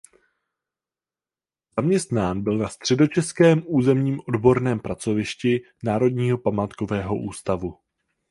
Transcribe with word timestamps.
Zaměstnán 1.79 2.41
byl 2.43 2.57
na 2.57 2.69
Středočeském 2.69 3.61
územním 3.65 4.19
odborném 4.27 4.79
pracovišti 4.79 5.61
Národního 5.83 6.37
památkového 6.37 7.19
ústavu. 7.19 7.77